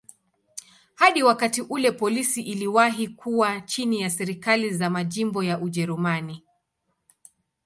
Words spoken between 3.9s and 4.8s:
ya serikali